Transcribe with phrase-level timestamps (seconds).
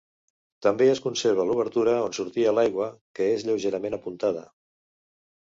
[0.65, 2.89] També es conserva l'obertura on sortia l'aigua,
[3.21, 4.45] que és lleugerament apuntada.